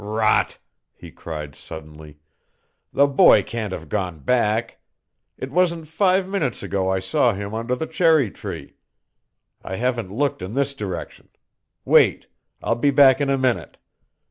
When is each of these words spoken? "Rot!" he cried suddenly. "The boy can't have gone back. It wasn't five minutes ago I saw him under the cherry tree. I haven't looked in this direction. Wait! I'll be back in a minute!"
"Rot!" 0.03 0.57
he 0.95 1.11
cried 1.11 1.53
suddenly. 1.55 2.17
"The 2.91 3.05
boy 3.05 3.43
can't 3.43 3.71
have 3.71 3.87
gone 3.87 4.17
back. 4.17 4.79
It 5.37 5.51
wasn't 5.51 5.87
five 5.87 6.27
minutes 6.27 6.63
ago 6.63 6.89
I 6.89 6.97
saw 6.97 7.33
him 7.35 7.53
under 7.53 7.75
the 7.75 7.85
cherry 7.85 8.31
tree. 8.31 8.77
I 9.61 9.75
haven't 9.75 10.11
looked 10.11 10.41
in 10.41 10.55
this 10.55 10.73
direction. 10.73 11.29
Wait! 11.85 12.25
I'll 12.63 12.73
be 12.73 12.89
back 12.89 13.21
in 13.21 13.29
a 13.29 13.37
minute!" 13.37 13.77